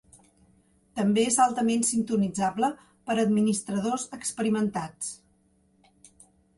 També 0.99 1.25
és 1.31 1.37
altament 1.45 1.85
sintonitzable 1.91 2.71
per 3.11 3.19
administradors 3.27 4.09
experimentats. 4.21 5.17